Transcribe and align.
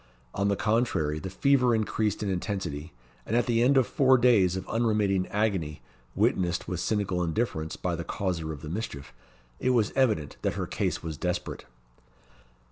On 0.33 0.47
the 0.47 0.55
contrary, 0.55 1.19
the 1.19 1.29
fever 1.29 1.75
increased 1.75 2.23
in 2.23 2.29
intensity; 2.31 2.91
and 3.23 3.35
at 3.35 3.45
the 3.45 3.61
end 3.61 3.77
of 3.77 3.85
four 3.85 4.17
days 4.17 4.55
of 4.55 4.67
unremitting 4.67 5.27
agony, 5.27 5.83
witnessed 6.15 6.67
with 6.67 6.79
cynical 6.79 7.23
indifference 7.23 7.75
by 7.75 7.95
the 7.95 8.03
causer 8.03 8.51
of 8.51 8.63
the 8.63 8.67
mischief, 8.69 9.13
it 9.59 9.69
was 9.75 9.93
evident 9.95 10.37
that 10.41 10.53
her 10.55 10.65
case 10.65 11.03
was 11.03 11.17
desperate. 11.17 11.65